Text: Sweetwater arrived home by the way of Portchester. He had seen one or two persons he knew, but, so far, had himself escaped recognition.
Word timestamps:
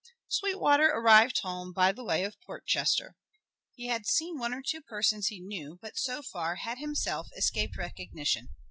Sweetwater 0.27 0.87
arrived 0.87 1.37
home 1.41 1.71
by 1.73 1.91
the 1.91 2.03
way 2.03 2.23
of 2.23 2.41
Portchester. 2.41 3.17
He 3.75 3.85
had 3.85 4.07
seen 4.07 4.39
one 4.39 4.51
or 4.51 4.63
two 4.63 4.81
persons 4.81 5.27
he 5.27 5.39
knew, 5.39 5.77
but, 5.79 5.95
so 5.95 6.23
far, 6.23 6.55
had 6.55 6.79
himself 6.79 7.27
escaped 7.37 7.77
recognition. 7.77 8.49